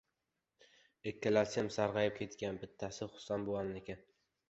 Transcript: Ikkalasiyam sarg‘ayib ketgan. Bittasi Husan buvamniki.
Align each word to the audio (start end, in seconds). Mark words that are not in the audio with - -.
Ikkalasiyam 1.11 1.71
sarg‘ayib 1.77 2.19
ketgan. 2.23 2.61
Bittasi 2.67 3.13
Husan 3.15 3.51
buvamniki. 3.53 4.05